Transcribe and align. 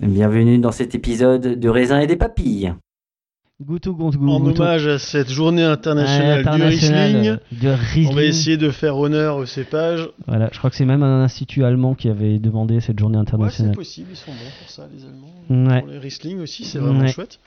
bienvenue 0.00 0.58
dans 0.58 0.72
cet 0.72 0.94
épisode 0.94 1.58
de 1.58 1.68
raisin 1.68 2.00
et 2.00 2.06
des 2.06 2.16
papilles. 2.16 2.74
Goutou, 3.62 3.94
goutou, 3.94 4.18
goutou. 4.18 4.32
En 4.32 4.44
hommage 4.44 4.86
à 4.88 4.98
cette 4.98 5.30
journée 5.30 5.62
internationale 5.62 6.40
International 6.40 7.12
du 7.12 7.18
Riesling, 7.30 7.38
de 7.62 7.68
Riesling. 7.68 8.08
on 8.08 8.14
va 8.14 8.24
essayer 8.24 8.56
de 8.56 8.70
faire 8.70 8.98
honneur 8.98 9.36
au 9.36 9.46
cépage. 9.46 10.08
Voilà, 10.26 10.48
je 10.52 10.58
crois 10.58 10.70
que 10.70 10.76
c'est 10.76 10.84
même 10.84 11.04
un 11.04 11.22
institut 11.22 11.64
allemand 11.64 11.94
qui 11.94 12.08
avait 12.08 12.38
demandé 12.40 12.80
cette 12.80 12.98
journée 12.98 13.16
Ouais, 13.16 13.22
c'est 13.24 13.28
internationale. 13.34 13.74
possible, 13.76 14.08
ils 14.10 14.16
sont 14.16 14.32
bons 14.32 14.50
pour 14.58 14.70
ça, 14.70 14.88
les 14.92 15.04
Allemands. 15.04 15.70
Ouais. 15.72 15.80
Pour 15.80 15.88
les 15.90 15.98
Riesling 15.98 16.40
aussi, 16.40 16.64
c'est 16.64 16.78
vraiment 16.78 17.00
Ouais. 17.00 17.08
chouette. 17.12 17.38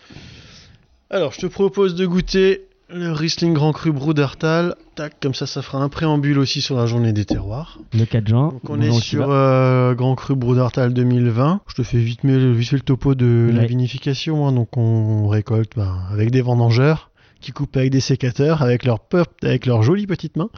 Alors, 1.10 1.34
je 1.34 1.40
te 1.40 1.46
propose 1.46 1.96
de 1.96 2.06
goûter 2.06 2.67
le 2.90 3.12
Riesling 3.12 3.54
Grand 3.54 3.74
Cru 3.74 3.92
Brudertal. 3.92 4.76
Tac, 4.96 5.20
comme 5.22 5.34
ça, 5.34 5.46
ça 5.46 5.62
fera 5.62 5.80
un 5.84 5.90
préambule 5.90 6.40
aussi 6.40 6.62
sur 6.62 6.78
la 6.78 6.86
journée 6.86 7.12
des 7.14 7.26
terroirs. 7.26 7.80
Le 7.94 8.06
4 8.06 8.28
juin. 8.28 8.50
Donc, 8.50 8.70
on 8.70 8.80
est 8.82 8.92
sur 8.92 9.30
euh, 9.30 9.94
Grand 9.94 10.16
Cru 10.16 10.36
Brudertal 10.36 10.94
2020. 10.94 11.62
Je 11.68 11.74
te 11.76 11.84
fais 11.84 11.98
vite, 11.98 12.24
mais, 12.24 12.38
vite 12.54 12.70
fait 12.70 12.76
le 12.78 12.82
topo 12.82 13.14
de 13.16 13.50
la 13.54 13.66
vinification. 13.66 14.48
hein. 14.48 14.52
Donc, 14.54 14.78
on 14.78 15.28
récolte 15.28 15.74
ben, 15.76 16.00
avec 16.12 16.32
des 16.32 16.42
vendangeurs 16.42 17.12
qui 17.42 17.52
coupent 17.52 17.76
avec 17.78 17.92
des 17.92 18.00
sécateurs, 18.00 18.62
avec 18.62 18.84
leurs 18.86 19.00
pop- 19.00 19.28
avec 19.44 19.66
leurs 19.66 19.84
jolies 19.84 20.08
petites 20.08 20.38
mains. 20.38 20.50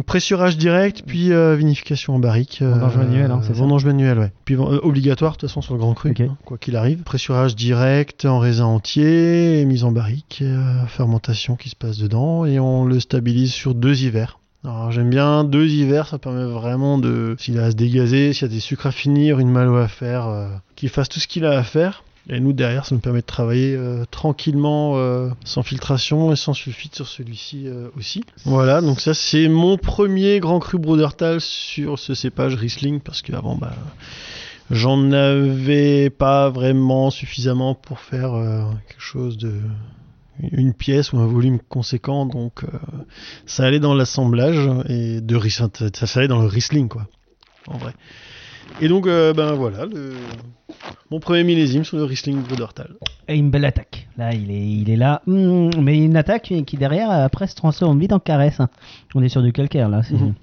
Donc, 0.00 0.06
pressurage 0.06 0.56
direct, 0.56 1.02
puis 1.06 1.30
euh, 1.30 1.54
vinification 1.56 2.14
en 2.14 2.18
barrique. 2.18 2.62
Vendange 2.62 2.96
manuelle, 2.96 3.30
hein, 3.30 3.40
c'est 3.42 3.48
ça 3.48 3.52
Vendange 3.52 3.84
manuelle, 3.84 4.18
ouais. 4.18 4.32
Puis 4.46 4.54
euh, 4.54 4.80
obligatoire, 4.82 5.32
de 5.32 5.36
toute 5.36 5.50
façon, 5.50 5.60
sur 5.60 5.74
le 5.74 5.80
Grand 5.80 5.92
Cru, 5.92 6.14
hein, 6.18 6.38
quoi 6.46 6.56
qu'il 6.56 6.74
arrive. 6.76 7.02
Pressurage 7.02 7.54
direct 7.54 8.24
en 8.24 8.38
raisin 8.38 8.64
entier, 8.64 9.62
mise 9.66 9.84
en 9.84 9.92
barrique, 9.92 10.38
euh, 10.40 10.86
fermentation 10.86 11.54
qui 11.54 11.68
se 11.68 11.76
passe 11.76 11.98
dedans, 11.98 12.46
et 12.46 12.58
on 12.58 12.86
le 12.86 12.98
stabilise 12.98 13.52
sur 13.52 13.74
deux 13.74 14.02
hivers. 14.02 14.38
Alors 14.64 14.90
j'aime 14.90 15.10
bien 15.10 15.44
deux 15.44 15.66
hivers, 15.68 16.06
ça 16.06 16.18
permet 16.18 16.44
vraiment 16.44 16.96
de, 16.96 17.36
s'il 17.38 17.58
a 17.58 17.64
à 17.64 17.70
se 17.70 17.76
dégazer, 17.76 18.32
s'il 18.32 18.48
y 18.48 18.50
a 18.50 18.54
des 18.54 18.60
sucres 18.60 18.86
à 18.86 18.92
finir, 18.92 19.38
une 19.38 19.50
malo 19.50 19.76
à 19.76 19.88
faire, 19.88 20.28
euh, 20.28 20.48
qu'il 20.76 20.88
fasse 20.88 21.10
tout 21.10 21.20
ce 21.20 21.28
qu'il 21.28 21.44
a 21.44 21.58
à 21.58 21.62
faire. 21.62 22.04
Et 22.32 22.38
nous 22.38 22.52
derrière, 22.52 22.86
ça 22.86 22.94
nous 22.94 23.00
permet 23.00 23.22
de 23.22 23.26
travailler 23.26 23.74
euh, 23.74 24.04
tranquillement, 24.08 24.92
euh, 24.96 25.30
sans 25.44 25.64
filtration 25.64 26.32
et 26.32 26.36
sans 26.36 26.54
sulfite 26.54 26.94
sur 26.94 27.08
celui-ci 27.08 27.66
euh, 27.66 27.88
aussi. 27.98 28.22
Voilà, 28.44 28.80
donc 28.80 29.00
ça 29.00 29.14
c'est 29.14 29.48
mon 29.48 29.76
premier 29.76 30.38
grand 30.38 30.60
cru 30.60 30.78
Brudertal 30.78 31.40
sur 31.40 31.98
ce 31.98 32.14
cépage 32.14 32.54
Riesling 32.54 33.00
parce 33.00 33.20
qu'avant 33.22 33.56
bah 33.56 33.74
j'en 34.70 35.10
avais 35.10 36.08
pas 36.08 36.50
vraiment 36.50 37.10
suffisamment 37.10 37.74
pour 37.74 37.98
faire 37.98 38.30
quelque 38.86 39.02
chose 39.02 39.36
de 39.36 39.54
une 40.52 40.72
pièce 40.72 41.12
ou 41.12 41.18
un 41.18 41.26
volume 41.26 41.58
conséquent, 41.58 42.26
donc 42.26 42.62
ça 43.44 43.64
allait 43.64 43.80
dans 43.80 43.94
l'assemblage 43.94 44.70
et 44.88 45.20
de 45.20 45.40
ça 45.48 45.68
allait 46.14 46.28
dans 46.28 46.40
le 46.40 46.46
Riesling 46.46 46.88
quoi, 46.88 47.08
en 47.66 47.78
vrai. 47.78 47.92
Et 48.80 48.88
donc 48.88 49.06
euh, 49.06 49.32
ben 49.32 49.52
voilà 49.54 49.86
le 49.86 50.12
mon 51.10 51.18
premier 51.20 51.42
millésime 51.44 51.82
sur 51.84 51.96
le 51.96 52.04
Riesling 52.04 52.40
Brudertal. 52.42 52.94
Et 53.28 53.36
une 53.36 53.50
belle 53.50 53.64
attaque. 53.64 54.06
Là, 54.16 54.32
il 54.32 54.50
est, 54.50 54.64
il 54.70 54.88
est 54.90 54.96
là. 54.96 55.22
Mmh, 55.26 55.70
mais 55.80 55.98
une 55.98 56.16
attaque 56.16 56.52
qui 56.66 56.76
derrière, 56.76 57.10
après, 57.10 57.48
se 57.48 57.54
transforme 57.56 57.98
vite 57.98 58.12
en 58.12 58.20
caresse. 58.20 58.58
On 59.14 59.22
est 59.22 59.28
sur 59.28 59.42
du 59.42 59.52
calcaire 59.52 59.88
là. 59.88 60.02
C'est 60.04 60.14
Mhm. 60.14 60.34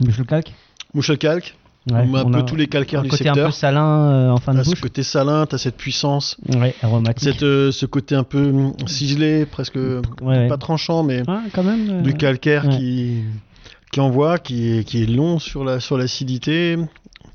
Bouche 0.00 0.18
le 0.18 0.24
calque. 0.24 0.52
Mouche 0.92 1.08
à 1.10 1.16
calque, 1.16 1.56
Ouais, 1.90 2.00
on 2.02 2.06
met 2.06 2.18
un 2.18 2.24
peu 2.40 2.42
tous 2.44 2.56
les 2.56 2.66
calcaires 2.66 3.02
du 3.02 3.08
côté 3.08 3.28
un 3.28 3.32
peu 3.32 3.38
secteur. 3.40 3.54
salin 3.54 4.10
euh, 4.10 4.30
en 4.30 4.36
fin 4.38 4.52
de 4.52 4.58
T'as 4.58 4.64
ce 4.64 4.70
bouche. 4.70 4.80
côté 4.82 5.02
salin, 5.02 5.46
t'as 5.46 5.56
cette 5.56 5.76
puissance, 5.76 6.36
Ouais, 6.54 6.74
aromatique. 6.82 7.22
cette, 7.32 7.42
euh, 7.44 7.70
ce 7.72 7.86
côté 7.86 8.14
un 8.16 8.24
peu 8.24 8.48
hum, 8.48 8.74
ciselé, 8.86 9.46
presque 9.46 9.78
Ouais, 10.20 10.48
pas 10.48 10.58
tranchant, 10.58 11.02
mais 11.04 11.22
Ah, 11.28 11.42
quand 11.54 11.62
même. 11.62 11.88
euh, 11.90 12.02
du 12.02 12.12
calcaire 12.14 12.68
qui, 12.68 13.22
qui 13.92 14.00
envoie, 14.00 14.38
qui 14.38 14.78
est, 14.78 14.84
qui 14.84 15.02
est 15.04 15.06
long 15.06 15.38
sur 15.38 15.64
la 15.64 15.78
sur 15.80 15.96
l'acidité, 15.96 16.76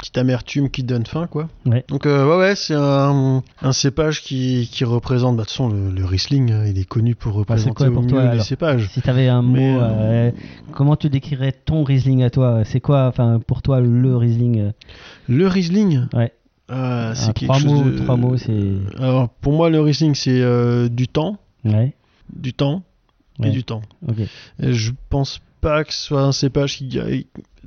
petite 0.01 0.17
amertume 0.17 0.69
qui 0.69 0.83
donne 0.83 1.05
faim, 1.05 1.27
quoi. 1.27 1.47
Ouais. 1.65 1.85
Donc 1.87 2.05
euh, 2.05 2.27
ouais, 2.27 2.37
ouais, 2.37 2.55
c'est 2.55 2.73
un, 2.75 3.43
un 3.61 3.71
cépage 3.71 4.21
qui, 4.21 4.67
qui 4.71 4.83
représente, 4.83 5.37
bah, 5.37 5.43
de 5.43 5.47
toute 5.47 5.51
façon, 5.51 5.69
le, 5.69 5.91
le 5.91 6.03
Riesling, 6.05 6.51
euh, 6.51 6.67
il 6.67 6.77
est 6.79 6.85
connu 6.85 7.15
pour 7.15 7.33
Bah, 7.33 7.39
représenter 7.39 7.71
quoi 7.75 7.87
au 7.87 7.91
pour 7.91 8.01
mieux 8.01 8.07
toi, 8.09 8.21
les 8.23 8.27
alors 8.29 8.43
cépages. 8.43 8.89
Si 8.91 9.01
t'avais 9.01 9.27
un 9.27 9.41
mot, 9.43 9.53
Mais, 9.53 9.77
euh, 9.79 10.31
comment 10.73 10.95
tu 10.95 11.09
décrirais 11.09 11.51
ton 11.51 11.83
Riesling 11.83 12.23
à 12.23 12.29
toi? 12.29 12.63
C'est 12.65 12.79
quoi, 12.81 13.07
enfin, 13.07 13.39
pour 13.45 13.61
toi, 13.61 13.79
le 13.79 14.17
Riesling? 14.17 14.71
Le 15.29 15.47
Riesling, 15.47 16.07
Ouais. 16.13 16.33
euh, 16.71 17.11
Ah, 17.11 17.15
c'est 17.15 17.33
quelque 17.33 17.45
trois 17.45 17.59
chose 17.59 17.71
mots, 17.71 17.89
de- 17.91 17.97
trois 17.99 18.17
mots, 18.17 18.37
c'est. 18.37 18.71
Alors 18.97 19.29
pour 19.29 19.53
moi, 19.53 19.69
le 19.69 19.79
Riesling, 19.81 20.15
c'est 20.15 20.89
du 20.89 21.07
temps, 21.07 21.37
Ouais. 21.63 21.93
du 22.35 22.53
temps 22.53 22.83
Ouais. 23.39 23.49
et 23.49 23.51
du 23.51 23.63
temps. 23.63 23.81
Ok. 24.07 24.17
Et 24.59 24.73
je 24.73 24.91
pense 25.09 25.39
pas 25.61 25.83
que 25.83 25.93
ce 25.93 26.01
soit 26.01 26.21
un 26.21 26.31
cépage 26.31 26.77
qui 26.77 26.99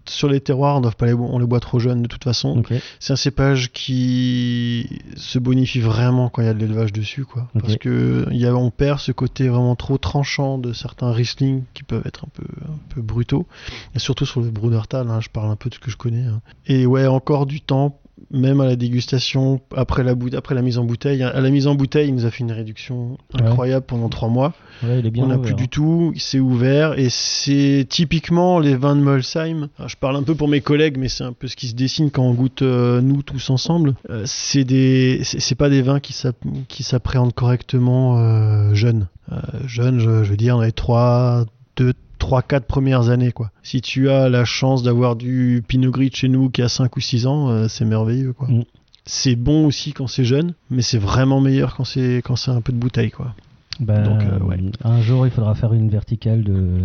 sur 0.07 0.29
les 0.29 0.41
terroirs 0.41 0.77
on 0.77 0.81
doit 0.81 0.91
pas 0.91 1.07
les 1.07 1.15
on 1.15 1.39
les 1.39 1.47
boit 1.47 1.61
trop 1.61 1.79
jeunes 1.79 2.03
de 2.03 2.09
toute 2.09 2.25
façon. 2.25 2.63
C'est 2.99 3.13
un 3.13 3.17
cépage 3.17 3.73
qui 3.73 5.01
se 5.17 5.39
bonifie 5.39 5.81
vraiment 5.81 6.29
quand 6.29 6.43
il 6.43 6.47
y 6.47 6.49
a 6.49 6.55
de 6.55 6.59
l'élevage 6.59 6.93
dessus 6.93 7.25
quoi 7.25 7.49
parce 7.59 7.77
que 7.77 8.27
il 8.31 8.37
y 8.37 8.47
a, 8.47 8.55
on 8.55 8.71
perd 8.71 8.99
ce 8.99 9.13
côté 9.13 9.49
vraiment 9.49 9.77
trop 9.77 9.97
tranchant 9.97 10.59
de 10.59 10.73
certains 10.73 11.13
Riesling 11.13 11.63
qui 11.73 11.85
peuvent 11.85 12.07
être 12.07 12.25
un 12.25 12.31
peu 12.35 12.45
un 12.67 12.95
peu 12.95 13.01
brutaux 13.01 13.47
et 13.95 13.99
surtout 13.99 14.27
sur 14.27 14.41
le 14.41 14.51
Brudertal 14.51 15.09
hein, 15.09 15.21
je 15.21 15.29
parle 15.29 15.51
un 15.51 15.57
peu 15.57 15.71
de 15.71 15.75
ce 15.75 15.81
que 15.81 15.91
je 15.91 15.97
connais 15.97 16.27
hein. 16.27 16.41
et 16.67 16.87
ouais 16.87 17.07
encore 17.07 17.47
du 17.47 17.61
temps 17.61 17.99
même 18.35 18.61
à 18.61 18.67
la 18.67 18.77
dégustation, 18.77 19.61
après 19.77 20.03
la, 20.05 20.15
bout- 20.15 20.35
après 20.35 20.55
la 20.55 20.63
mise 20.63 20.79
en 20.79 20.85
bouteille. 20.85 21.23
À 21.23 21.41
la 21.41 21.51
mise 21.51 21.67
en 21.67 21.75
bouteille, 21.75 22.09
il 22.09 22.15
nous 22.15 22.27
a 22.27 22.31
fait 22.31 22.41
une 22.45 22.53
réduction 22.53 23.17
incroyable 23.33 23.87
pendant 23.87 24.09
trois 24.09 24.29
mois. 24.29 24.53
Ouais, 24.83 24.99
il 25.01 25.07
est 25.07 25.11
bien 25.11 25.25
on 25.25 25.29
n'a 25.29 25.39
plus 25.39 25.53
hein. 25.53 25.57
du 25.57 25.69
tout, 25.69 26.13
c'est 26.17 26.41
ouvert 26.41 26.99
et 26.99 27.09
c'est 27.09 27.87
typiquement 27.89 28.59
les 28.59 28.75
vins 28.77 28.97
de 28.97 29.01
Molsheim. 29.01 29.69
Alors, 29.79 29.89
je 29.89 29.97
parle 29.97 30.17
un 30.17 30.23
peu 30.23 30.35
pour 30.35 30.49
mes 30.49 30.61
collègues, 30.61 30.97
mais 30.99 31.09
c'est 31.09 31.25
un 31.25 31.33
peu 31.33 31.47
ce 31.49 31.57
qui 31.57 31.69
se 31.69 31.75
dessine 31.75 32.11
quand 32.11 32.25
on 32.25 32.35
goûte 32.35 32.63
euh, 32.63 33.01
nous 33.01 33.23
tous 33.23 33.51
ensemble. 33.51 33.95
Euh, 34.11 34.23
c'est 34.27 34.65
des, 34.65 35.21
c'est 35.23 35.55
pas 35.55 35.71
des 35.71 35.81
vins 35.83 36.01
qui 36.01 36.13
s'app- 36.13 36.45
qui 36.69 36.83
s'appréhendent 36.83 37.33
correctement 37.33 38.19
euh, 38.19 38.75
jeunes. 38.75 39.07
Euh, 39.33 39.37
jeunes, 39.67 40.01
je, 40.01 40.25
je 40.25 40.31
veux 40.31 40.37
dire 40.37 40.57
dans 40.57 40.63
les 40.63 40.73
3, 40.73 41.45
2, 41.77 41.93
3, 42.25 42.41
4 42.43 42.65
premières 42.65 43.11
années 43.11 43.33
quoi. 43.33 43.51
Si 43.63 43.83
tu 43.83 44.09
as 44.09 44.31
la 44.31 44.47
chance 44.47 44.83
d'avoir 44.83 45.15
du 45.15 45.63
Pinot 45.69 45.91
Gris 45.91 46.09
de 46.09 46.17
chez 46.17 46.29
nous 46.29 46.49
qui 46.49 46.63
a 46.63 46.69
5 46.71 46.97
ou 46.97 47.01
6 47.01 47.27
ans, 47.27 47.51
euh, 47.51 47.69
c'est 47.69 47.85
merveilleux 47.85 48.33
quoi. 48.33 48.49
Mm. 48.49 48.65
C'est 49.05 49.37
bon 49.37 49.67
aussi 49.67 49.93
quand 49.93 50.07
c'est 50.07 50.25
jeune, 50.25 50.55
mais 50.71 50.81
c'est 50.81 50.97
vraiment 50.99 51.43
meilleur 51.43 51.77
quand 51.77 51.85
c'est 51.85 52.23
quand 52.25 52.37
c'est 52.37 52.51
un 52.51 52.63
peu 52.63 52.73
de 52.73 52.79
bouteille 52.79 53.11
quoi. 53.11 53.35
Bah, 53.81 53.99
Donc, 53.99 54.23
euh, 54.23 54.39
ouais. 54.39 54.57
Un 54.85 55.03
jour, 55.03 55.27
il 55.27 55.33
faudra 55.33 55.55
faire 55.55 55.73
une 55.75 55.91
verticale 55.91 56.45
de. 56.45 56.79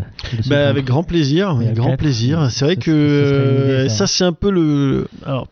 Bah, 0.48 0.64
qu'on- 0.64 0.70
avec 0.70 0.86
grand 0.86 1.04
plaisir, 1.04 1.52
avec 1.52 1.74
grand 1.76 1.96
plaisir. 1.96 2.48
C'est 2.52 2.66
vrai 2.66 2.76
que 2.76 3.24
ça 3.24 3.30
serait 3.30 3.50
une 3.50 3.64
idée, 3.80 3.90
ça. 3.90 3.96
ça, 3.96 4.08
c'est 4.08 4.24
un 4.26 4.34
peu 4.34 4.50
le. 4.52 5.08
Alors, 5.26 5.48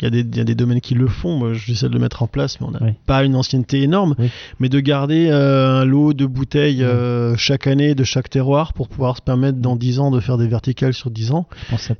il 0.00 0.04
y, 0.04 0.06
a 0.06 0.10
des- 0.10 0.20
il 0.20 0.36
y 0.36 0.40
a 0.40 0.44
des 0.44 0.54
domaines 0.54 0.80
qui 0.80 0.94
le 0.94 1.08
font. 1.08 1.36
Moi, 1.38 1.54
j'essaie 1.54 1.88
de 1.88 1.92
le 1.94 1.98
mettre 1.98 2.22
en 2.22 2.26
place, 2.26 2.60
mais 2.60 2.66
on 2.66 2.70
n'a 2.70 2.78
Oui. 2.82 2.92
pas 3.06 3.24
une 3.24 3.34
ancienneté 3.36 3.82
énorme. 3.82 4.14
Oui. 4.18 4.30
Mais 4.60 4.68
de 4.68 4.80
garder 4.80 5.28
euh, 5.30 5.80
un 5.80 5.84
lot 5.84 6.12
de 6.12 6.26
bouteilles 6.26 6.82
euh, 6.84 7.36
chaque 7.36 7.66
année 7.66 7.94
de 7.94 8.04
chaque 8.04 8.30
terroir 8.30 8.72
pour 8.72 8.88
pouvoir 8.88 9.16
se 9.16 9.22
permettre 9.22 9.58
dans 9.58 9.76
10 9.76 9.98
ans 10.00 10.10
de 10.10 10.20
faire 10.20 10.38
des 10.38 10.46
verticales 10.48 10.94
sur 10.94 11.10
10 11.10 11.32
ans. 11.32 11.46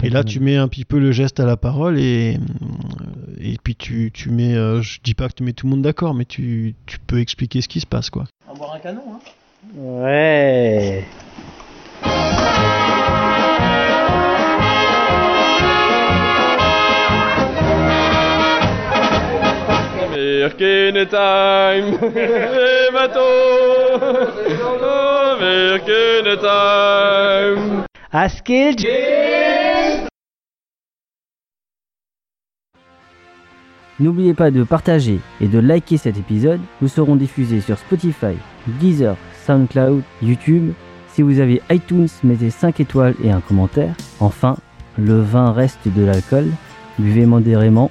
Et 0.02 0.10
là, 0.10 0.24
tu 0.24 0.40
mets 0.40 0.56
un 0.56 0.68
petit 0.68 0.84
peu 0.84 0.98
le 0.98 1.12
geste 1.12 1.40
à 1.40 1.46
la 1.46 1.56
parole 1.56 1.98
et, 1.98 2.36
euh, 2.36 3.34
et 3.40 3.56
puis 3.62 3.74
tu, 3.76 4.10
tu 4.12 4.30
mets. 4.30 4.54
euh, 4.54 4.80
je 4.82 4.98
dis 5.02 5.14
pas 5.14 5.28
que 5.28 5.34
tu 5.34 5.42
mets 5.42 5.52
tout 5.52 5.66
le 5.66 5.70
monde 5.70 5.82
d'accord, 5.82 6.14
mais 6.14 6.24
tu, 6.24 6.74
tu 6.86 6.98
peux 7.06 7.18
expliquer 7.20 7.60
ce 7.60 7.68
qui 7.68 7.80
se 7.80 7.86
passe, 7.86 8.10
quoi. 8.10 8.24
On 8.48 8.52
va 8.52 8.58
boire 8.58 8.74
un 8.74 8.78
canon, 8.78 9.02
hein 9.14 9.18
Ouais. 9.76 11.04
Time, 20.56 21.06
time. 21.06 21.98
N'oubliez 34.00 34.32
pas 34.32 34.50
de 34.50 34.62
partager 34.62 35.18
et 35.40 35.48
de 35.48 35.58
liker 35.58 35.96
cet 35.96 36.16
épisode. 36.16 36.60
Nous 36.80 36.88
serons 36.88 37.16
diffusés 37.16 37.60
sur 37.60 37.76
Spotify, 37.78 38.36
Deezer, 38.80 39.16
SoundCloud, 39.44 40.02
YouTube. 40.22 40.72
Si 41.08 41.22
vous 41.22 41.40
avez 41.40 41.60
iTunes, 41.70 42.08
mettez 42.22 42.50
5 42.50 42.80
étoiles 42.80 43.14
et 43.22 43.32
un 43.32 43.40
commentaire. 43.40 43.94
Enfin, 44.20 44.56
le 44.96 45.20
vin 45.20 45.52
reste 45.52 45.88
de 45.88 46.04
l'alcool. 46.04 46.46
Buvez 46.98 47.26
modérément, 47.26 47.90